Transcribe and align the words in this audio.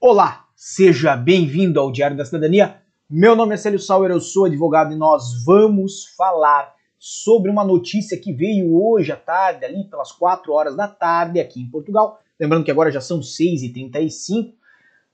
Olá, 0.00 0.46
seja 0.54 1.16
bem-vindo 1.16 1.80
ao 1.80 1.90
Diário 1.90 2.16
da 2.16 2.24
Cidadania. 2.24 2.80
Meu 3.10 3.34
nome 3.34 3.54
é 3.54 3.56
Célio 3.56 3.80
Sauer, 3.80 4.12
eu 4.12 4.20
sou 4.20 4.44
advogado 4.44 4.92
e 4.92 4.96
nós 4.96 5.44
vamos 5.44 6.14
falar 6.16 6.72
sobre 6.96 7.50
uma 7.50 7.64
notícia 7.64 8.16
que 8.16 8.32
veio 8.32 8.80
hoje 8.80 9.10
à 9.10 9.16
tarde, 9.16 9.64
ali 9.64 9.90
pelas 9.90 10.12
4 10.12 10.52
horas 10.52 10.76
da 10.76 10.86
tarde, 10.86 11.40
aqui 11.40 11.60
em 11.60 11.68
Portugal. 11.68 12.20
Lembrando 12.38 12.64
que 12.64 12.70
agora 12.70 12.92
já 12.92 13.00
são 13.00 13.18
6h35. 13.18 14.52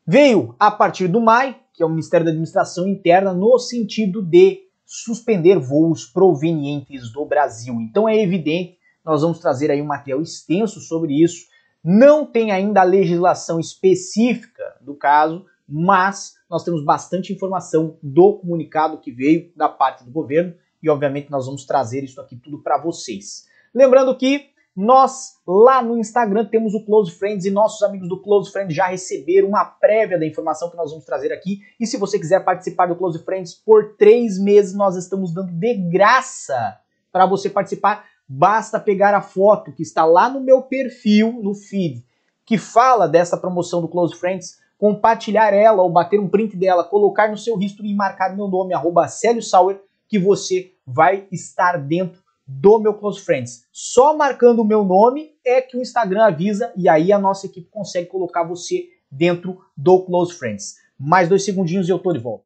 Veio 0.06 0.54
a 0.60 0.70
partir 0.70 1.08
do 1.08 1.18
MAI, 1.18 1.58
que 1.72 1.82
é 1.82 1.86
o 1.86 1.88
Ministério 1.88 2.26
da 2.26 2.30
Administração 2.30 2.86
Interna, 2.86 3.32
no 3.32 3.58
sentido 3.58 4.20
de 4.20 4.64
suspender 4.84 5.58
voos 5.58 6.04
provenientes 6.04 7.10
do 7.10 7.24
Brasil. 7.24 7.80
Então 7.80 8.06
é 8.06 8.22
evidente, 8.22 8.76
nós 9.02 9.22
vamos 9.22 9.38
trazer 9.38 9.70
aí 9.70 9.80
um 9.80 9.86
material 9.86 10.20
extenso 10.20 10.78
sobre 10.78 11.24
isso 11.24 11.53
não 11.84 12.24
tem 12.24 12.50
ainda 12.50 12.80
a 12.80 12.84
legislação 12.84 13.60
específica 13.60 14.76
do 14.80 14.94
caso, 14.94 15.44
mas 15.68 16.34
nós 16.48 16.64
temos 16.64 16.82
bastante 16.82 17.32
informação 17.32 17.98
do 18.02 18.38
comunicado 18.38 18.98
que 18.98 19.12
veio 19.12 19.52
da 19.54 19.68
parte 19.68 20.02
do 20.04 20.10
governo 20.10 20.54
e, 20.82 20.88
obviamente, 20.88 21.30
nós 21.30 21.46
vamos 21.46 21.66
trazer 21.66 22.02
isso 22.02 22.20
aqui 22.20 22.36
tudo 22.36 22.62
para 22.62 22.78
vocês. 22.78 23.46
Lembrando 23.74 24.16
que 24.16 24.50
nós 24.76 25.34
lá 25.46 25.82
no 25.82 25.96
Instagram 25.96 26.46
temos 26.46 26.74
o 26.74 26.84
Close 26.84 27.12
Friends 27.12 27.44
e 27.44 27.50
nossos 27.50 27.82
amigos 27.82 28.08
do 28.08 28.20
Close 28.20 28.50
Friends 28.50 28.74
já 28.74 28.86
receberam 28.86 29.48
uma 29.48 29.64
prévia 29.64 30.18
da 30.18 30.26
informação 30.26 30.70
que 30.70 30.76
nós 30.76 30.90
vamos 30.90 31.04
trazer 31.04 31.32
aqui. 31.32 31.60
E 31.78 31.86
se 31.86 31.96
você 31.96 32.18
quiser 32.18 32.44
participar 32.44 32.86
do 32.86 32.96
Close 32.96 33.22
Friends 33.24 33.54
por 33.54 33.94
três 33.96 34.38
meses, 34.38 34.74
nós 34.74 34.96
estamos 34.96 35.32
dando 35.32 35.52
de 35.52 35.74
graça 35.90 36.78
para 37.12 37.26
você 37.26 37.48
participar 37.48 38.04
Basta 38.28 38.80
pegar 38.80 39.14
a 39.14 39.20
foto 39.20 39.72
que 39.72 39.82
está 39.82 40.04
lá 40.04 40.28
no 40.28 40.40
meu 40.40 40.62
perfil, 40.62 41.40
no 41.42 41.54
feed, 41.54 42.04
que 42.46 42.56
fala 42.56 43.06
dessa 43.06 43.36
promoção 43.36 43.80
do 43.80 43.88
Close 43.88 44.16
Friends, 44.16 44.58
compartilhar 44.78 45.52
ela 45.52 45.82
ou 45.82 45.90
bater 45.90 46.18
um 46.18 46.28
print 46.28 46.56
dela, 46.56 46.84
colocar 46.84 47.30
no 47.30 47.36
seu 47.36 47.60
history 47.60 47.90
e 47.90 47.94
marcar 47.94 48.34
meu 48.34 48.48
nome, 48.48 48.74
arroba 48.74 49.06
Sauer, 49.08 49.80
que 50.08 50.18
você 50.18 50.72
vai 50.86 51.26
estar 51.30 51.78
dentro 51.78 52.22
do 52.46 52.78
meu 52.78 52.94
Close 52.94 53.20
Friends. 53.20 53.66
Só 53.72 54.16
marcando 54.16 54.60
o 54.60 54.64
meu 54.64 54.84
nome 54.84 55.32
é 55.44 55.60
que 55.60 55.76
o 55.76 55.80
Instagram 55.80 56.24
avisa 56.24 56.72
e 56.76 56.88
aí 56.88 57.12
a 57.12 57.18
nossa 57.18 57.46
equipe 57.46 57.68
consegue 57.70 58.08
colocar 58.08 58.44
você 58.44 58.88
dentro 59.10 59.58
do 59.76 60.04
Close 60.04 60.34
Friends. 60.34 60.76
Mais 60.98 61.28
dois 61.28 61.44
segundinhos 61.44 61.88
e 61.88 61.92
eu 61.92 61.98
tô 61.98 62.12
de 62.12 62.18
volta. 62.18 62.44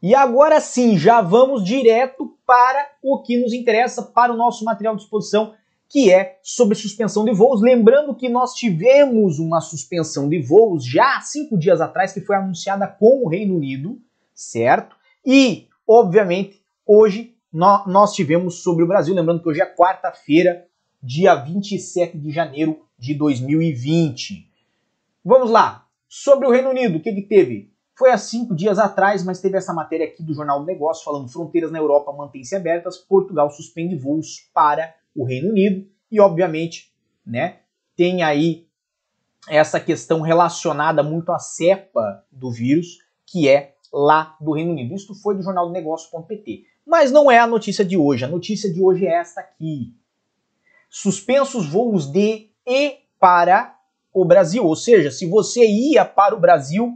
E 0.00 0.14
agora 0.14 0.60
sim, 0.60 0.96
já 0.96 1.20
vamos 1.20 1.64
direto 1.64 2.36
para 2.46 2.88
o 3.02 3.20
que 3.22 3.36
nos 3.36 3.52
interessa, 3.52 4.02
para 4.02 4.32
o 4.32 4.36
nosso 4.36 4.64
material 4.64 4.94
de 4.94 5.02
exposição, 5.02 5.54
que 5.88 6.12
é 6.12 6.38
sobre 6.42 6.76
suspensão 6.76 7.24
de 7.24 7.32
voos. 7.32 7.60
Lembrando 7.60 8.14
que 8.14 8.28
nós 8.28 8.54
tivemos 8.54 9.38
uma 9.38 9.60
suspensão 9.60 10.28
de 10.28 10.40
voos 10.40 10.84
já 10.84 11.20
cinco 11.20 11.58
dias 11.58 11.80
atrás, 11.80 12.12
que 12.12 12.20
foi 12.20 12.36
anunciada 12.36 12.86
com 12.86 13.24
o 13.24 13.28
Reino 13.28 13.56
Unido, 13.56 13.98
certo? 14.34 14.96
E, 15.26 15.66
obviamente, 15.86 16.62
hoje 16.86 17.34
nós 17.52 18.14
tivemos 18.14 18.62
sobre 18.62 18.84
o 18.84 18.86
Brasil. 18.86 19.14
Lembrando 19.14 19.42
que 19.42 19.48
hoje 19.48 19.62
é 19.62 19.66
quarta-feira, 19.66 20.66
dia 21.02 21.34
27 21.34 22.18
de 22.18 22.30
janeiro 22.30 22.80
de 22.98 23.14
2020. 23.14 24.46
Vamos 25.24 25.50
lá. 25.50 25.86
Sobre 26.08 26.46
o 26.46 26.50
Reino 26.50 26.70
Unido, 26.70 26.98
o 26.98 27.02
que, 27.02 27.12
que 27.12 27.22
teve? 27.22 27.70
Foi 27.98 28.12
há 28.12 28.16
cinco 28.16 28.54
dias 28.54 28.78
atrás, 28.78 29.24
mas 29.24 29.40
teve 29.40 29.58
essa 29.58 29.74
matéria 29.74 30.06
aqui 30.06 30.22
do 30.22 30.32
Jornal 30.32 30.60
do 30.60 30.66
Negócio 30.66 31.04
falando 31.04 31.28
fronteiras 31.28 31.72
na 31.72 31.78
Europa 31.78 32.12
mantêm-se 32.12 32.54
abertas, 32.54 32.96
Portugal 32.96 33.50
suspende 33.50 33.96
voos 33.96 34.48
para 34.54 34.94
o 35.16 35.24
Reino 35.24 35.50
Unido 35.50 35.84
e, 36.08 36.20
obviamente, 36.20 36.92
né, 37.26 37.58
tem 37.96 38.22
aí 38.22 38.68
essa 39.48 39.80
questão 39.80 40.20
relacionada 40.20 41.02
muito 41.02 41.32
à 41.32 41.40
cepa 41.40 42.24
do 42.30 42.52
vírus, 42.52 42.98
que 43.26 43.48
é 43.48 43.74
lá 43.92 44.36
do 44.40 44.52
Reino 44.52 44.70
Unido. 44.70 44.94
Isto 44.94 45.16
foi 45.16 45.34
do 45.34 45.42
Jornal 45.42 45.66
do 45.66 45.72
Negócio.pt. 45.72 46.66
Mas 46.86 47.10
não 47.10 47.28
é 47.28 47.40
a 47.40 47.48
notícia 47.48 47.84
de 47.84 47.96
hoje. 47.96 48.24
A 48.24 48.28
notícia 48.28 48.72
de 48.72 48.80
hoje 48.80 49.06
é 49.06 49.14
esta 49.14 49.40
aqui. 49.40 49.92
Suspensos 50.88 51.68
voos 51.68 52.06
de 52.06 52.50
e 52.64 52.98
para 53.18 53.76
o 54.14 54.24
Brasil. 54.24 54.64
Ou 54.64 54.76
seja, 54.76 55.10
se 55.10 55.28
você 55.28 55.66
ia 55.66 56.04
para 56.04 56.36
o 56.36 56.40
Brasil, 56.40 56.94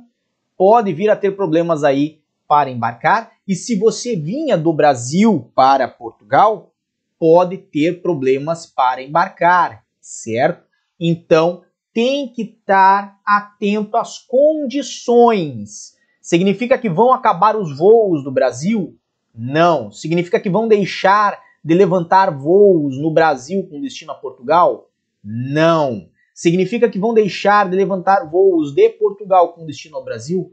pode 0.62 0.92
vir 0.92 1.10
a 1.10 1.16
ter 1.16 1.32
problemas 1.32 1.82
aí 1.82 2.20
para 2.46 2.70
embarcar. 2.70 3.32
E 3.48 3.56
se 3.56 3.74
você 3.74 4.14
vinha 4.14 4.56
do 4.56 4.72
Brasil 4.72 5.50
para 5.56 5.88
Portugal, 5.88 6.72
pode 7.18 7.58
ter 7.58 8.00
problemas 8.00 8.64
para 8.64 9.02
embarcar, 9.02 9.82
certo? 10.00 10.62
Então, 11.00 11.62
tem 11.92 12.28
que 12.28 12.42
estar 12.42 13.18
atento 13.26 13.96
às 13.96 14.18
condições. 14.18 15.96
Significa 16.20 16.78
que 16.78 16.88
vão 16.88 17.12
acabar 17.12 17.56
os 17.56 17.76
voos 17.76 18.22
do 18.22 18.30
Brasil? 18.30 18.96
Não. 19.34 19.90
Significa 19.90 20.38
que 20.38 20.48
vão 20.48 20.68
deixar 20.68 21.40
de 21.64 21.74
levantar 21.74 22.30
voos 22.30 22.96
no 23.00 23.12
Brasil 23.12 23.66
com 23.68 23.80
destino 23.80 24.12
a 24.12 24.14
Portugal? 24.14 24.88
Não. 25.24 26.06
Significa 26.42 26.90
que 26.90 26.98
vão 26.98 27.14
deixar 27.14 27.70
de 27.70 27.76
levantar 27.76 28.28
voos 28.28 28.74
de 28.74 28.88
Portugal 28.88 29.52
com 29.52 29.64
destino 29.64 29.96
ao 29.96 30.04
Brasil? 30.04 30.52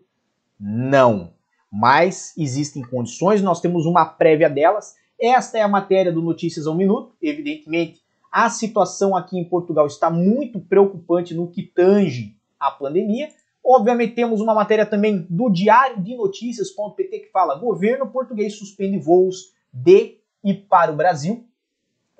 Não. 0.60 1.34
Mas 1.74 2.32
existem 2.38 2.84
condições, 2.84 3.42
nós 3.42 3.60
temos 3.60 3.88
uma 3.88 4.06
prévia 4.06 4.48
delas. 4.48 4.94
Esta 5.20 5.58
é 5.58 5.64
a 5.64 5.68
matéria 5.68 6.12
do 6.12 6.22
Notícias 6.22 6.68
ao 6.68 6.76
Minuto. 6.76 7.16
Evidentemente, 7.20 8.04
a 8.32 8.52
situação 8.52 9.18
aqui 9.18 9.36
em 9.36 9.44
Portugal 9.44 9.88
está 9.88 10.12
muito 10.12 10.60
preocupante 10.60 11.34
no 11.34 11.50
que 11.50 11.64
tange 11.64 12.36
a 12.60 12.70
pandemia. 12.70 13.30
Obviamente, 13.66 14.14
temos 14.14 14.42
uma 14.42 14.54
matéria 14.54 14.86
também 14.86 15.26
do 15.28 15.50
Diário 15.50 16.04
de 16.04 16.16
Notícias.pt 16.16 17.20
que 17.20 17.32
fala: 17.32 17.58
governo 17.58 18.12
português 18.12 18.56
suspende 18.56 19.00
voos 19.00 19.56
de 19.74 20.20
e 20.44 20.54
para 20.54 20.92
o 20.92 20.96
Brasil. 20.96 21.48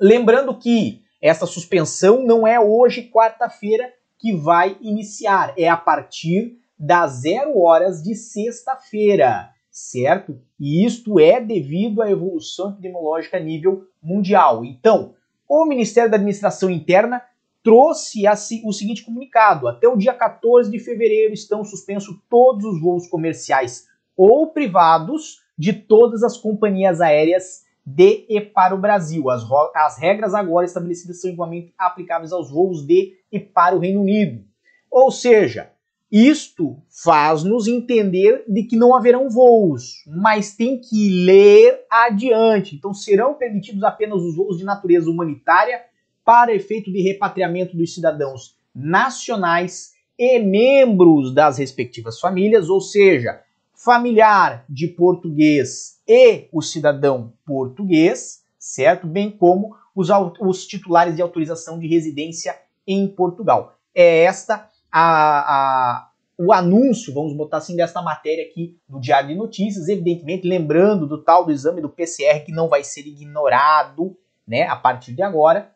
Lembrando 0.02 0.58
que 0.58 1.04
essa 1.22 1.46
suspensão 1.46 2.26
não 2.26 2.48
é 2.48 2.60
hoje, 2.60 3.10
quarta-feira, 3.10 3.92
que 4.18 4.34
vai 4.34 4.78
iniciar, 4.82 5.54
é 5.58 5.68
a 5.68 5.78
partir 5.78 6.58
das 6.78 7.22
zero 7.22 7.60
horas 7.60 8.02
de 8.02 8.16
sexta-feira, 8.16 9.50
certo? 9.70 10.40
E 10.60 10.86
isto 10.86 11.20
é 11.20 11.42
devido 11.42 12.02
à 12.02 12.10
evolução 12.10 12.72
epidemiológica 12.72 13.38
a 13.38 13.40
nível 13.40 13.86
mundial. 14.02 14.64
Então, 14.64 15.14
o 15.48 15.66
Ministério 15.66 16.10
da 16.10 16.18
Administração 16.18 16.70
Interna 16.70 17.22
trouxe 17.64 18.24
o 18.64 18.72
seguinte 18.72 19.04
comunicado: 19.04 19.68
até 19.68 19.88
o 19.88 19.98
dia 19.98 20.14
14 20.14 20.72
de 20.72 20.80
fevereiro 20.80 21.34
estão 21.34 21.64
suspensos 21.64 22.16
todos 22.30 22.64
os 22.66 22.82
voos 22.82 23.08
comerciais 23.08 23.88
ou 24.16 24.48
privados 24.48 25.42
de 25.58 25.74
todas 25.74 26.24
as 26.24 26.38
companhias 26.38 27.02
aéreas 27.02 27.64
de 27.96 28.26
e 28.30 28.40
para 28.40 28.76
o 28.76 28.80
Brasil. 28.80 29.30
As, 29.30 29.44
as 29.76 29.98
regras 29.98 30.34
agora 30.34 30.66
estabelecidas 30.66 31.20
são 31.20 31.30
igualmente 31.30 31.74
aplicáveis 31.78 32.32
aos 32.32 32.50
voos 32.50 32.86
de 32.86 33.14
e 33.32 33.40
para 33.40 33.76
o 33.76 33.80
Reino 33.80 34.02
Unido. 34.02 34.44
Ou 34.92 35.12
seja, 35.12 35.72
isto 36.12 36.78
faz-nos 37.04 37.68
entender 37.68 38.44
de 38.48 38.64
que 38.64 38.76
não 38.76 38.96
haverão 38.96 39.30
voos, 39.30 40.04
mas 40.08 40.56
tem 40.56 40.80
que 40.80 41.26
ler 41.26 41.86
adiante. 41.90 42.76
Então 42.76 42.94
serão 42.94 43.34
permitidos 43.34 43.84
apenas 43.84 44.22
os 44.22 44.36
voos 44.36 44.58
de 44.58 44.64
natureza 44.64 45.10
humanitária 45.10 45.82
para 46.24 46.54
efeito 46.54 46.92
de 46.92 47.02
repatriamento 47.02 47.76
dos 47.76 47.94
cidadãos 47.94 48.56
nacionais 48.74 49.94
e 50.18 50.38
membros 50.40 51.34
das 51.34 51.58
respectivas 51.58 52.20
famílias, 52.20 52.70
ou 52.70 52.82
seja, 52.82 53.42
familiar 53.74 54.66
de 54.70 54.88
português 54.88 55.99
e 56.10 56.50
o 56.52 56.60
cidadão 56.60 57.32
português, 57.46 58.44
certo? 58.58 59.06
Bem 59.06 59.30
como 59.30 59.76
os, 59.96 60.10
os 60.42 60.66
titulares 60.66 61.16
de 61.16 61.22
autorização 61.22 61.78
de 61.78 61.88
residência 61.88 62.58
em 62.88 63.08
Portugal. 63.08 63.76
É 63.94 64.24
esta 64.24 64.68
a, 64.92 65.02
a, 65.02 66.10
o 66.36 66.52
anúncio, 66.52 67.14
vamos 67.14 67.34
botar 67.34 67.58
assim, 67.58 67.76
desta 67.76 68.02
matéria 68.02 68.44
aqui 68.44 68.76
no 68.90 69.00
Diário 69.00 69.30
de 69.30 69.36
Notícias, 69.36 69.88
evidentemente 69.88 70.48
lembrando 70.48 71.06
do 71.06 71.24
tal 71.24 71.46
do 71.46 71.52
exame 71.52 71.80
do 71.80 71.90
PCR 71.90 72.44
que 72.44 72.52
não 72.52 72.68
vai 72.68 72.84
ser 72.84 73.06
ignorado 73.06 74.18
né, 74.48 74.64
a 74.64 74.76
partir 74.76 75.14
de 75.14 75.22
agora. 75.22 75.72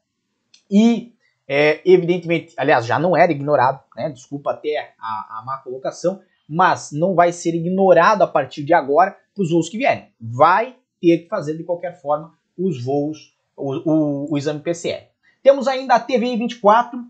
E, 0.72 1.13
é, 1.48 1.80
evidentemente, 1.86 2.56
aliás, 2.57 2.88
já 2.88 2.98
não 2.98 3.16
era 3.16 3.31
ignorado, 3.31 3.84
né, 3.96 4.10
desculpa 4.10 4.52
até 4.52 4.96
a, 5.00 5.40
a 5.40 5.44
má 5.46 5.57
colocação, 5.57 6.22
mas 6.48 6.92
não 6.92 7.16
vai 7.16 7.31
ser 7.31 7.56
ignorado 7.56 8.22
a 8.24 8.28
partir 8.28 8.63
de 8.63 8.74
agora 8.74 9.18
para 9.34 9.44
os 9.44 9.51
voos 9.51 9.69
que 9.69 9.78
vierem. 9.78 10.07
Vai 10.19 10.75
ter 11.01 11.19
que 11.19 11.28
fazer 11.28 11.57
de 11.57 11.63
qualquer 11.63 12.00
forma 12.01 12.34
os 12.57 12.84
voos, 12.84 13.36
o, 13.56 13.92
o, 13.92 14.34
o 14.34 14.38
exame 14.38 14.60
PCR. 14.60 15.07
Temos 15.42 15.68
ainda 15.68 15.95
a 15.95 16.00
TVI 16.00 16.38
24, 16.38 17.04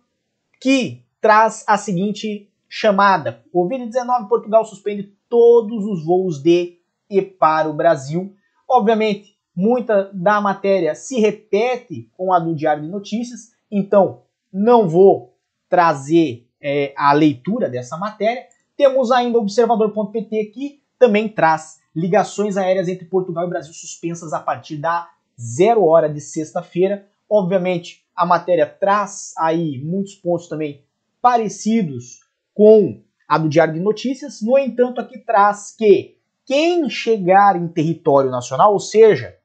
que 0.60 1.04
traz 1.22 1.64
a 1.68 1.78
seguinte 1.78 2.50
chamada: 2.68 3.44
Covid-19 3.54 4.28
Portugal 4.28 4.66
suspende 4.66 5.14
todos 5.30 5.86
os 5.86 6.04
voos 6.04 6.42
de 6.42 6.80
e 7.10 7.22
para 7.22 7.70
o 7.70 7.74
Brasil. 7.74 8.36
Obviamente, 8.68 9.38
muita 9.56 10.10
da 10.14 10.42
matéria 10.42 10.96
se 10.96 11.20
repete 11.20 12.10
com 12.18 12.34
a 12.34 12.40
do 12.40 12.56
Diário 12.56 12.84
de 12.84 12.90
Notícias, 12.90 13.52
então 13.70 14.24
não 14.52 14.88
vou 14.88 15.36
trazer 15.70 16.48
é, 16.62 16.94
a 16.96 17.14
leitura 17.14 17.70
dessa 17.70 17.98
matéria. 17.98 18.48
Temos 18.76 19.12
ainda 19.12 19.38
observador.pt 19.38 20.46
que 20.46 20.82
também 20.98 21.28
traz 21.30 21.82
ligações 21.96 22.58
aéreas 22.58 22.88
entre 22.88 23.06
Portugal 23.06 23.46
e 23.46 23.50
Brasil 23.50 23.74
suspensas 23.74 24.34
a 24.34 24.40
partir 24.40 24.78
da 24.78 25.10
zero 25.40 25.86
hora 25.86 26.10
de 26.10 26.20
sexta-feira. 26.20 27.08
Obviamente, 27.30 28.06
a 28.16 28.26
matéria 28.26 28.66
traz 28.66 29.34
aí 29.38 29.84
muitos 29.84 30.16
pontos 30.16 30.48
também 30.48 30.84
parecidos 31.22 32.22
com 32.54 33.02
a 33.28 33.38
do 33.38 33.50
Diário 33.50 33.74
de 33.74 33.80
Notícias. 33.80 34.42
No 34.42 34.58
entanto, 34.58 35.02
aqui 35.02 35.18
traz 35.20 35.76
que 35.76 36.18
quem 36.46 36.90
chegar 36.90 37.56
em 37.56 37.68
território 37.68 38.30
nacional, 38.30 38.74
ou 38.74 38.80
seja, 38.80 39.38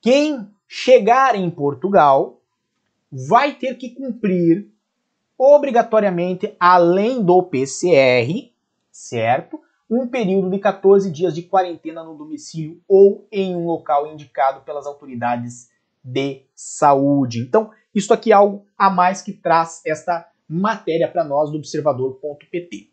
quem 0.00 0.48
chegar 0.68 1.34
em 1.34 1.50
Portugal, 1.50 2.40
vai 3.10 3.54
ter 3.54 3.76
que 3.76 3.90
cumprir 3.90 4.70
obrigatoriamente, 5.44 6.54
além 6.60 7.20
do 7.20 7.42
PCR, 7.42 8.52
certo? 8.92 9.60
Um 9.90 10.06
período 10.06 10.48
de 10.48 10.60
14 10.60 11.10
dias 11.10 11.34
de 11.34 11.42
quarentena 11.42 12.04
no 12.04 12.16
domicílio 12.16 12.80
ou 12.86 13.26
em 13.32 13.56
um 13.56 13.66
local 13.66 14.06
indicado 14.06 14.60
pelas 14.60 14.86
autoridades 14.86 15.68
de 16.02 16.42
saúde. 16.54 17.40
Então, 17.40 17.72
isso 17.92 18.14
aqui 18.14 18.30
é 18.30 18.36
algo 18.36 18.64
a 18.78 18.88
mais 18.88 19.20
que 19.20 19.32
traz 19.32 19.82
esta 19.84 20.28
matéria 20.48 21.08
para 21.08 21.24
nós 21.24 21.50
do 21.50 21.56
observador.pt. 21.56 22.88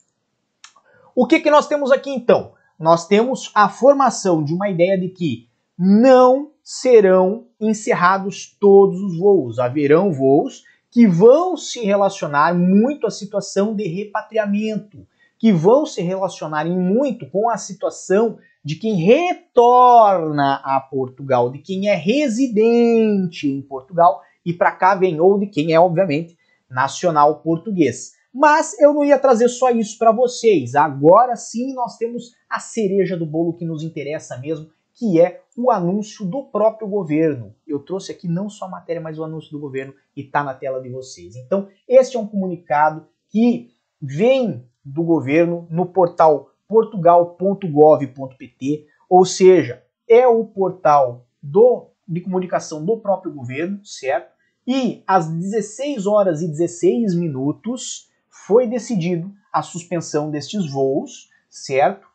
O 1.15 1.27
que, 1.27 1.41
que 1.41 1.51
nós 1.51 1.67
temos 1.67 1.91
aqui 1.91 2.09
então? 2.09 2.53
Nós 2.79 3.05
temos 3.05 3.51
a 3.53 3.69
formação 3.69 4.43
de 4.43 4.55
uma 4.55 4.71
ideia 4.71 4.97
de 4.97 5.09
que 5.09 5.47
não 5.77 6.49
serão 6.63 7.45
encerrados 7.61 8.57
todos 8.59 8.99
os 9.01 9.19
voos. 9.19 9.59
Haverão 9.59 10.11
voos 10.11 10.63
que 10.91 11.07
vão 11.07 11.55
se 11.55 11.81
relacionar 11.81 12.53
muito 12.53 13.05
à 13.05 13.11
situação 13.11 13.75
de 13.75 13.87
repatriamento, 13.87 15.07
que 15.37 15.53
vão 15.53 15.85
se 15.85 16.01
relacionar 16.01 16.65
muito 16.65 17.29
com 17.29 17.49
a 17.49 17.57
situação 17.57 18.37
de 18.63 18.75
quem 18.75 18.95
retorna 18.95 20.61
a 20.63 20.79
Portugal, 20.79 21.49
de 21.51 21.59
quem 21.59 21.87
é 21.87 21.95
residente 21.95 23.47
em 23.47 23.61
Portugal 23.61 24.21
e 24.45 24.53
para 24.53 24.71
cá 24.71 24.95
vem 24.95 25.19
ou 25.19 25.39
de 25.39 25.47
quem 25.47 25.73
é 25.73 25.79
obviamente 25.79 26.37
nacional 26.69 27.41
português. 27.41 28.13
Mas 28.33 28.79
eu 28.79 28.93
não 28.93 29.03
ia 29.03 29.17
trazer 29.17 29.47
só 29.47 29.71
isso 29.71 29.97
para 29.97 30.11
vocês. 30.11 30.75
Agora 30.75 31.35
sim 31.35 31.73
nós 31.73 31.97
temos 31.97 32.31
a 32.49 32.59
cereja 32.59 33.17
do 33.17 33.25
bolo 33.25 33.53
que 33.53 33.65
nos 33.65 33.83
interessa 33.83 34.37
mesmo, 34.37 34.69
que 34.99 35.19
é 35.21 35.41
o 35.57 35.71
anúncio 35.71 36.25
do 36.25 36.43
próprio 36.43 36.85
governo. 36.85 37.55
Eu 37.65 37.79
trouxe 37.79 38.11
aqui 38.11 38.27
não 38.27 38.49
só 38.49 38.65
a 38.65 38.69
matéria, 38.69 39.01
mas 39.01 39.17
o 39.17 39.23
anúncio 39.23 39.49
do 39.49 39.59
governo 39.59 39.93
e 40.13 40.23
está 40.23 40.43
na 40.43 40.53
tela 40.53 40.81
de 40.81 40.89
vocês. 40.89 41.37
Então, 41.37 41.69
este 41.87 42.17
é 42.17 42.19
um 42.19 42.27
comunicado 42.27 43.07
que 43.29 43.71
vem 44.01 44.67
do 44.83 45.01
governo 45.01 45.65
no 45.69 45.85
portal 45.85 46.51
portugal.gov.pt, 46.67 48.87
ou 49.09 49.23
seja, 49.23 49.81
é 50.07 50.27
o 50.27 50.43
portal 50.43 51.25
do, 51.41 51.87
de 52.05 52.19
comunicação 52.19 52.85
do 52.85 52.97
próprio 52.97 53.33
governo, 53.33 53.79
certo? 53.85 54.33
E 54.67 55.01
às 55.07 55.29
16 55.29 56.07
horas 56.07 56.41
e 56.41 56.47
16 56.47 57.15
minutos 57.15 58.09
foi 58.27 58.67
decidido 58.67 59.31
a 59.51 59.61
suspensão 59.61 60.29
destes 60.29 60.69
voos, 60.69 61.29
certo? 61.49 62.08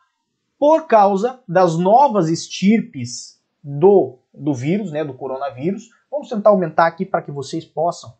Por 0.65 0.87
causa 0.87 1.43
das 1.47 1.77
novas 1.77 2.31
estirpes 2.31 3.39
do, 3.63 4.19
do 4.33 4.55
vírus, 4.55 4.91
né, 4.91 5.05
do 5.05 5.13
coronavírus. 5.13 5.91
Vamos 6.11 6.31
tentar 6.31 6.49
aumentar 6.49 6.87
aqui 6.87 7.05
para 7.05 7.21
que 7.21 7.31
vocês 7.31 7.67
possam 7.67 8.17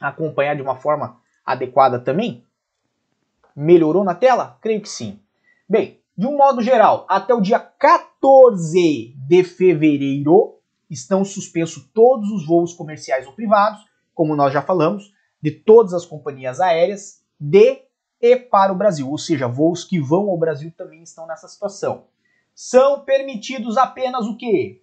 acompanhar 0.00 0.56
de 0.56 0.62
uma 0.62 0.74
forma 0.74 1.20
adequada 1.46 2.00
também. 2.00 2.44
Melhorou 3.54 4.02
na 4.02 4.12
tela? 4.12 4.58
Creio 4.60 4.80
que 4.80 4.88
sim. 4.88 5.20
Bem, 5.68 6.00
de 6.18 6.26
um 6.26 6.36
modo 6.36 6.60
geral, 6.62 7.06
até 7.08 7.32
o 7.32 7.40
dia 7.40 7.60
14 7.60 9.14
de 9.16 9.44
fevereiro 9.44 10.58
estão 10.90 11.24
suspensos 11.24 11.88
todos 11.94 12.28
os 12.32 12.44
voos 12.44 12.74
comerciais 12.74 13.24
ou 13.24 13.34
privados, 13.34 13.86
como 14.12 14.34
nós 14.34 14.52
já 14.52 14.62
falamos, 14.62 15.14
de 15.40 15.52
todas 15.52 15.94
as 15.94 16.04
companhias 16.04 16.58
aéreas 16.58 17.22
de 17.38 17.84
e 18.22 18.36
para 18.36 18.72
o 18.72 18.76
Brasil, 18.76 19.10
ou 19.10 19.18
seja, 19.18 19.48
voos 19.48 19.84
que 19.84 19.98
vão 19.98 20.30
ao 20.30 20.38
Brasil 20.38 20.72
também 20.78 21.02
estão 21.02 21.26
nessa 21.26 21.48
situação. 21.48 22.04
São 22.54 23.00
permitidos 23.00 23.76
apenas 23.76 24.26
o 24.26 24.36
quê? 24.36 24.80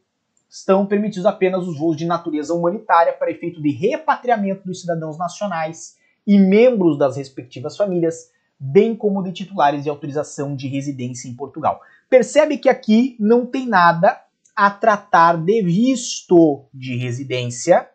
Estão 0.49 0.85
permitidos 0.85 1.25
apenas 1.25 1.65
os 1.65 1.79
voos 1.79 1.95
de 1.95 2.05
natureza 2.05 2.53
humanitária 2.53 3.13
para 3.13 3.31
efeito 3.31 3.61
de 3.61 3.71
repatriamento 3.71 4.67
dos 4.67 4.81
cidadãos 4.81 5.17
nacionais 5.17 5.97
e 6.27 6.37
membros 6.37 6.97
das 6.97 7.15
respectivas 7.15 7.77
famílias, 7.77 8.29
bem 8.59 8.93
como 8.93 9.23
de 9.23 9.31
titulares 9.31 9.83
de 9.83 9.89
autorização 9.89 10.53
de 10.53 10.67
residência 10.67 11.29
em 11.29 11.35
Portugal. 11.35 11.79
Percebe 12.09 12.57
que 12.57 12.67
aqui 12.67 13.15
não 13.19 13.45
tem 13.45 13.65
nada 13.65 14.21
a 14.53 14.69
tratar 14.69 15.37
de 15.37 15.61
visto 15.61 16.65
de 16.73 16.97
residência, 16.97 17.89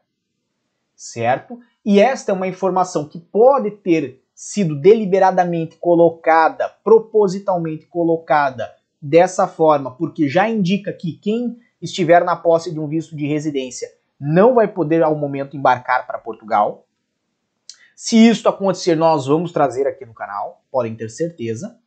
certo? 0.97 1.61
E 1.85 2.00
esta 2.00 2.32
é 2.32 2.35
uma 2.35 2.47
informação 2.47 3.06
que 3.06 3.19
pode 3.19 3.70
ter 3.73 4.24
sido 4.35 4.75
deliberadamente 4.81 5.77
colocada, 5.77 6.69
propositalmente 6.83 7.87
colocada 7.87 8.75
dessa 9.01 9.47
forma, 9.47 9.95
porque 9.95 10.29
já 10.29 10.49
indica 10.49 10.93
que 10.93 11.13
quem 11.13 11.59
estiver 11.81 12.25
na 12.25 12.35
posse 12.35 12.73
de 12.73 12.81
um 12.81 12.89
visto 12.89 13.15
de 13.15 13.27
residência 13.27 13.89
não 14.19 14.55
vai 14.55 14.67
poder 14.67 15.03
ao 15.03 15.15
momento 15.15 15.57
embarcar 15.57 16.07
para 16.07 16.19
Portugal. 16.19 16.87
Se 17.95 18.17
isso 18.17 18.49
acontecer, 18.49 18.97
nós 18.97 19.27
vamos 19.27 19.53
trazer 19.53 19.87
aqui 19.87 20.05
no 20.05 20.15
canal, 20.15 20.65
podem 20.71 20.97
ter 20.97 21.11
certeza. 21.11 21.79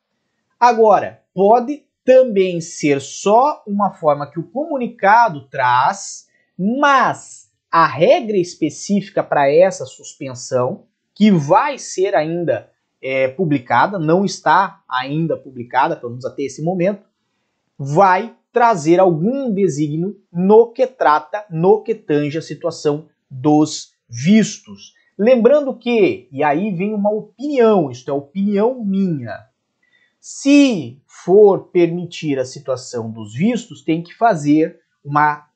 Agora, 0.59 1.23
pode 1.33 1.85
também 2.05 2.61
ser 2.61 3.01
só 3.01 3.63
uma 3.67 3.91
forma 3.91 4.29
que 4.31 4.39
o 4.39 4.47
comunicado 4.47 5.47
traz, 5.49 6.29
mas 6.57 7.51
a 7.69 7.85
regra 7.85 8.37
específica 8.37 9.23
para 9.23 9.51
essa 9.51 9.85
suspensão 9.85 10.85
que 11.17 11.31
vai 11.31 11.79
ser 11.79 12.13
ainda 12.13 12.69
é, 13.01 13.27
publicada, 13.27 13.97
não 13.97 14.23
está 14.23 14.83
ainda 14.87 15.35
publicada, 15.35 15.95
pelo 15.95 16.11
menos 16.11 16.25
até 16.25 16.43
esse 16.43 16.61
momento, 16.61 17.07
vai 17.75 18.35
trazer 18.53 18.99
algum 18.99 19.51
desígnio 19.51 20.21
no 20.31 20.71
que 20.71 20.85
trata, 20.85 21.43
no 21.49 21.81
que 21.81 21.95
tange 21.95 22.37
a 22.37 22.41
situação 22.41 23.07
dos 23.29 23.93
vistos. 24.07 24.93
Lembrando 25.17 25.75
que, 25.75 26.27
e 26.31 26.43
aí 26.43 26.71
vem 26.71 26.93
uma 26.93 27.11
opinião, 27.11 27.89
isto 27.89 28.11
é 28.11 28.13
opinião 28.13 28.85
minha, 28.85 29.47
se 30.19 31.01
for 31.07 31.69
permitir 31.69 32.37
a 32.37 32.45
situação 32.45 33.09
dos 33.09 33.33
vistos, 33.33 33.81
tem 33.81 34.03
que 34.03 34.13
fazer 34.13 34.79
uma, 35.03 35.47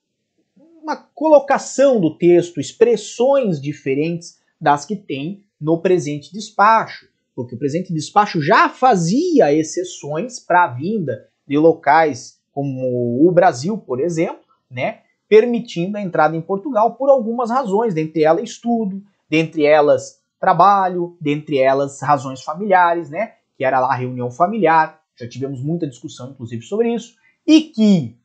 uma 0.81 0.95
colocação 0.95 2.01
do 2.01 2.17
texto, 2.17 2.59
expressões 2.59 3.61
diferentes 3.61 4.41
das 4.59 4.85
que 4.85 4.95
tem 4.95 5.43
no 5.61 5.79
presente 5.79 6.33
despacho, 6.33 7.07
porque 7.35 7.53
o 7.53 7.57
presente 7.57 7.93
despacho 7.93 8.41
já 8.41 8.67
fazia 8.67 9.53
exceções 9.53 10.39
para 10.39 10.63
a 10.63 10.67
vinda 10.67 11.29
de 11.47 11.57
locais 11.57 12.39
como 12.51 13.25
o 13.25 13.31
Brasil, 13.31 13.77
por 13.77 13.99
exemplo, 13.99 14.41
né, 14.69 15.01
permitindo 15.29 15.97
a 15.97 16.01
entrada 16.01 16.35
em 16.35 16.41
Portugal 16.41 16.95
por 16.95 17.09
algumas 17.09 17.49
razões, 17.49 17.93
dentre 17.93 18.23
elas 18.23 18.43
estudo, 18.43 19.01
dentre 19.29 19.65
elas 19.65 20.19
trabalho, 20.39 21.15
dentre 21.21 21.59
elas 21.59 22.01
razões 22.01 22.41
familiares, 22.41 23.09
né, 23.09 23.33
que 23.55 23.63
era 23.63 23.79
lá 23.79 23.91
a 23.91 23.95
reunião 23.95 24.31
familiar, 24.31 24.99
já 25.15 25.29
tivemos 25.29 25.61
muita 25.61 25.87
discussão 25.87 26.31
inclusive 26.31 26.63
sobre 26.63 26.93
isso, 26.93 27.15
e 27.45 27.61
que 27.61 28.17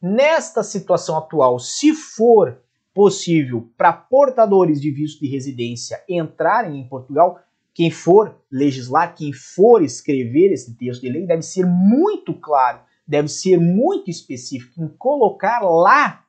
nesta 0.00 0.62
situação 0.62 1.16
atual, 1.16 1.58
se 1.58 1.94
for 1.94 2.61
possível 2.94 3.70
para 3.76 3.92
portadores 3.92 4.80
de 4.80 4.90
visto 4.90 5.20
de 5.20 5.28
residência 5.28 6.02
entrarem 6.08 6.80
em 6.80 6.88
Portugal, 6.88 7.40
quem 7.74 7.90
for 7.90 8.36
legislar, 8.50 9.14
quem 9.14 9.32
for 9.32 9.82
escrever 9.82 10.52
esse 10.52 10.76
texto 10.76 11.00
de 11.00 11.08
lei, 11.08 11.26
deve 11.26 11.42
ser 11.42 11.64
muito 11.64 12.34
claro, 12.34 12.80
deve 13.06 13.28
ser 13.28 13.58
muito 13.58 14.10
específico 14.10 14.82
em 14.82 14.88
colocar 14.88 15.60
lá 15.60 16.24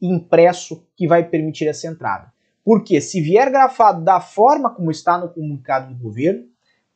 impresso 0.00 0.86
que 0.94 1.06
vai 1.06 1.26
permitir 1.26 1.66
essa 1.66 1.86
entrada. 1.86 2.32
Porque 2.62 3.00
se 3.00 3.20
vier 3.20 3.50
grafado 3.50 4.02
da 4.04 4.20
forma 4.20 4.70
como 4.70 4.90
está 4.90 5.18
no 5.18 5.28
comunicado 5.28 5.94
do 5.94 6.02
governo, 6.02 6.46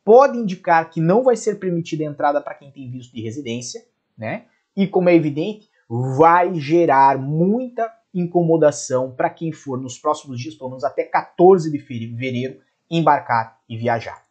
pode 0.03 0.37
indicar 0.37 0.89
que 0.89 0.99
não 0.99 1.23
vai 1.23 1.35
ser 1.35 1.59
permitida 1.59 2.03
a 2.03 2.07
entrada 2.07 2.41
para 2.41 2.55
quem 2.55 2.71
tem 2.71 2.89
visto 2.89 3.13
de 3.13 3.21
residência, 3.21 3.83
né? 4.17 4.45
E 4.75 4.87
como 4.87 5.09
é 5.09 5.15
evidente, 5.15 5.69
vai 5.89 6.53
gerar 6.55 7.17
muita 7.17 7.91
incomodação 8.13 9.11
para 9.11 9.29
quem 9.29 9.51
for 9.51 9.79
nos 9.79 9.97
próximos 9.97 10.39
dias, 10.39 10.55
pelo 10.55 10.69
menos 10.69 10.83
até 10.83 11.03
14 11.03 11.71
de 11.71 11.79
fevereiro, 11.79 12.59
embarcar 12.89 13.59
e 13.67 13.77
viajar. 13.77 14.23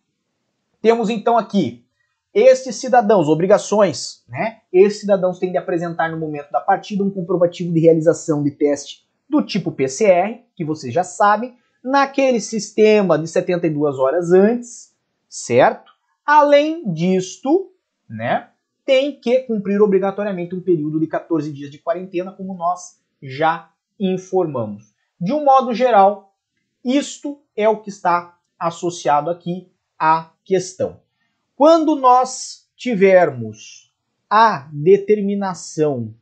Temos 0.81 1.11
então 1.11 1.37
aqui 1.37 1.85
estes 2.33 2.77
cidadãos, 2.77 3.29
obrigações, 3.29 4.23
né? 4.29 4.61
Esses 4.73 5.01
cidadãos 5.01 5.39
têm 5.39 5.51
de 5.51 5.59
apresentar 5.59 6.11
no 6.11 6.19
momento 6.19 6.51
da 6.51 6.61
partida 6.61 7.03
um 7.03 7.11
comprovativo 7.11 7.73
de 7.73 7.81
realização 7.81 8.43
de 8.43 8.51
teste 8.51 9.07
do 9.29 9.43
tipo 9.43 9.73
PCR, 9.73 10.41
que 10.55 10.65
vocês 10.65 10.93
já 10.93 11.05
sabem, 11.05 11.57
naquele 11.83 12.41
sistema 12.41 13.19
de 13.19 13.29
72 13.29 13.99
horas 13.99 14.33
antes, 14.33 14.95
certo? 15.29 15.93
Além 16.25 16.93
disto, 16.93 17.73
né, 18.09 18.49
tem 18.85 19.19
que 19.19 19.41
cumprir 19.41 19.81
obrigatoriamente 19.81 20.55
um 20.55 20.61
período 20.61 20.99
de 20.99 21.07
14 21.07 21.53
dias 21.53 21.71
de 21.71 21.79
quarentena, 21.79 22.33
como 22.33 22.55
nós 22.55 22.99
já 23.23 23.71
informamos. 23.99 24.95
De 25.21 25.33
um 25.33 25.45
modo 25.45 25.75
geral, 25.75 26.35
isto 26.85 27.43
é 27.57 27.69
o 27.69 27.81
que 27.81 27.89
está 27.89 28.39
associado 28.59 29.31
aqui 29.31 29.71
à 29.99 30.31
questão. 30.45 31.01
Quando 31.57 31.97
nós 31.97 32.69
tivermos 32.77 33.93
a 34.31 34.69
determinação 34.73 36.15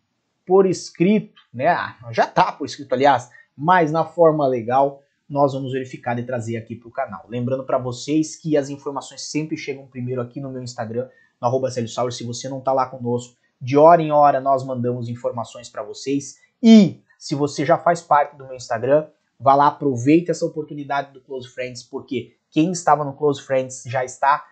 por 0.46 0.64
escrito, 0.64 1.42
né? 1.52 1.68
Ah, 1.68 1.96
já 2.12 2.24
está 2.24 2.52
por 2.52 2.64
escrito, 2.64 2.92
aliás, 2.92 3.30
mas 3.56 3.90
na 3.90 4.04
forma 4.04 4.46
legal, 4.46 5.02
nós 5.28 5.52
vamos 5.52 5.72
verificar 5.72 6.18
e 6.18 6.24
trazer 6.24 6.56
aqui 6.56 6.76
para 6.76 6.88
o 6.88 6.92
canal. 6.92 7.26
Lembrando 7.28 7.64
para 7.64 7.78
vocês 7.78 8.36
que 8.36 8.56
as 8.56 8.70
informações 8.70 9.22
sempre 9.22 9.56
chegam 9.56 9.86
primeiro 9.86 10.20
aqui 10.20 10.40
no 10.40 10.50
meu 10.50 10.62
Instagram, 10.62 11.08
no 11.40 11.48
arroba 11.48 11.70
Se 11.70 12.24
você 12.24 12.48
não 12.48 12.60
está 12.60 12.72
lá 12.72 12.86
conosco, 12.86 13.36
de 13.60 13.76
hora 13.76 14.00
em 14.00 14.12
hora 14.12 14.40
nós 14.40 14.64
mandamos 14.64 15.08
informações 15.08 15.68
para 15.68 15.82
vocês. 15.82 16.36
E 16.62 17.02
se 17.18 17.34
você 17.34 17.64
já 17.64 17.78
faz 17.78 18.00
parte 18.00 18.36
do 18.36 18.44
meu 18.44 18.56
Instagram, 18.56 19.06
vá 19.38 19.54
lá, 19.54 19.68
aproveite 19.68 20.30
essa 20.30 20.46
oportunidade 20.46 21.12
do 21.12 21.20
Close 21.20 21.48
Friends, 21.48 21.82
porque 21.82 22.36
quem 22.50 22.72
estava 22.72 23.04
no 23.04 23.14
Close 23.14 23.42
Friends 23.42 23.82
já 23.86 24.04
está 24.04 24.44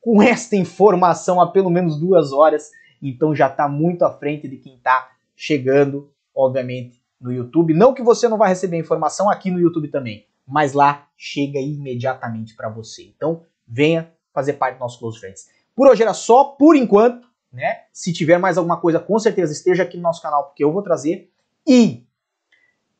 com 0.00 0.22
esta 0.22 0.56
informação 0.56 1.40
há 1.40 1.50
pelo 1.50 1.70
menos 1.70 1.98
duas 1.98 2.32
horas, 2.32 2.70
então 3.02 3.34
já 3.34 3.48
está 3.48 3.68
muito 3.68 4.04
à 4.04 4.12
frente 4.12 4.46
de 4.46 4.56
quem 4.56 4.76
está 4.76 5.10
chegando, 5.34 6.12
obviamente, 6.34 7.02
no 7.20 7.32
YouTube. 7.32 7.74
Não 7.74 7.92
que 7.92 8.02
você 8.02 8.28
não 8.28 8.38
vai 8.38 8.48
receber 8.48 8.78
informação 8.78 9.28
aqui 9.28 9.50
no 9.50 9.58
YouTube 9.58 9.88
também, 9.88 10.26
mas 10.46 10.72
lá 10.72 11.08
chega 11.16 11.58
imediatamente 11.58 12.54
para 12.54 12.68
você. 12.68 13.02
Então, 13.02 13.42
venha 13.66 14.12
fazer 14.32 14.54
parte 14.54 14.76
do 14.76 14.80
nosso 14.80 14.98
Close 14.98 15.18
Friends. 15.18 15.48
Por 15.74 15.88
hoje 15.88 16.02
era 16.02 16.14
só, 16.14 16.44
por 16.44 16.76
enquanto, 16.76 17.26
né? 17.52 17.84
Se 17.92 18.12
tiver 18.12 18.38
mais 18.38 18.58
alguma 18.58 18.78
coisa, 18.78 19.00
com 19.00 19.18
certeza 19.18 19.52
esteja 19.52 19.82
aqui 19.82 19.96
no 19.96 20.02
nosso 20.02 20.22
canal, 20.22 20.44
porque 20.44 20.62
eu 20.62 20.72
vou 20.72 20.82
trazer. 20.82 21.30
E 21.66 22.06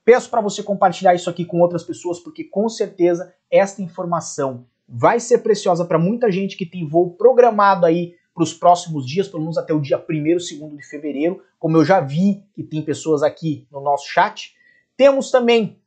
peço 0.05 0.31
para 0.31 0.41
você 0.41 0.63
compartilhar 0.63 1.15
isso 1.15 1.31
aqui 1.31 1.45
com 1.45 1.61
outras 1.61 1.85
pessoas, 1.85 2.19
porque 2.21 2.45
com 2.45 2.69
certeza 2.69 3.35
esta 3.51 3.83
informação 3.83 4.67
vai 4.89 5.19
ser 5.19 5.39
preciosa 5.39 5.85
para 5.85 5.99
muita 5.99 6.31
gente 6.31 6.57
que 6.57 6.67
tem 6.67 6.87
voo 6.89 7.11
programado 7.11 7.87
aí 7.87 8.15
para 8.35 8.43
os 8.43 8.53
próximos 8.53 9.07
dias, 9.07 9.27
pelo 9.27 9.43
menos 9.43 9.57
até 9.57 9.73
o 9.73 9.81
dia 9.81 9.99
1 9.99 10.15
e 10.15 10.35
2 10.35 10.77
de 10.77 10.87
fevereiro, 10.87 11.43
como 11.59 11.79
eu 11.79 11.85
já 11.85 12.01
vi 12.01 12.45
que 12.55 12.63
tem 12.63 12.83
pessoas 12.83 13.23
aqui 13.23 13.67
no 13.73 13.81
nosso 13.81 14.07
chat. 14.09 14.55
Temos 14.97 15.31
também 15.31 15.81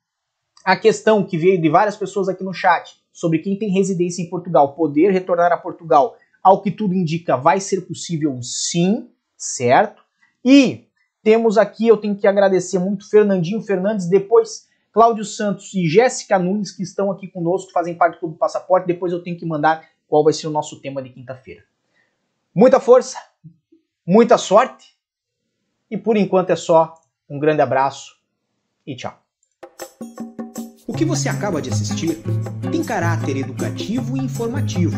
a 0.65 0.75
questão 0.75 1.23
que 1.23 1.37
veio 1.37 1.61
de 1.61 1.69
várias 1.69 1.95
pessoas 1.95 2.27
aqui 2.27 2.43
no 2.43 2.53
chat 2.53 2.99
sobre 3.13 3.39
quem 3.39 3.57
tem 3.57 3.69
residência 3.69 4.23
em 4.23 4.29
Portugal 4.29 4.73
poder 4.73 5.11
retornar 5.11 5.51
a 5.51 5.57
Portugal. 5.57 6.17
Ao 6.41 6.61
que 6.61 6.71
tudo 6.71 6.93
indica, 6.95 7.37
vai 7.37 7.59
ser 7.59 7.81
possível 7.81 8.41
sim, 8.41 9.09
certo? 9.37 10.01
E 10.43 10.88
temos 11.23 11.57
aqui, 11.57 11.87
eu 11.87 11.97
tenho 11.97 12.15
que 12.15 12.27
agradecer 12.27 12.79
muito 12.79 13.09
Fernandinho 13.09 13.61
Fernandes, 13.61 14.07
depois 14.07 14.67
Cláudio 14.91 15.23
Santos 15.23 15.73
e 15.73 15.87
Jéssica 15.87 16.39
Nunes, 16.39 16.71
que 16.71 16.83
estão 16.83 17.11
aqui 17.11 17.27
conosco, 17.27 17.71
fazem 17.71 17.95
parte 17.95 18.15
do 18.15 18.19
Clube 18.21 18.37
Passaporte. 18.37 18.87
Depois 18.87 19.13
eu 19.13 19.21
tenho 19.21 19.37
que 19.37 19.45
mandar 19.45 19.87
qual 20.07 20.23
vai 20.23 20.33
ser 20.33 20.47
o 20.47 20.51
nosso 20.51 20.81
tema 20.81 21.01
de 21.01 21.09
quinta-feira. 21.09 21.63
Muita 22.53 22.79
força, 22.79 23.17
muita 24.05 24.37
sorte 24.37 24.97
e 25.89 25.97
por 25.97 26.17
enquanto 26.17 26.49
é 26.49 26.55
só. 26.55 26.95
Um 27.29 27.37
grande 27.37 27.61
abraço 27.61 28.17
e 28.85 28.95
tchau. 28.95 29.17
O 30.87 30.93
que 30.93 31.05
você 31.05 31.29
acaba 31.29 31.61
de 31.61 31.69
assistir 31.69 32.17
tem 32.71 32.83
caráter 32.83 33.37
educativo 33.37 34.17
e 34.17 34.21
informativo. 34.21 34.97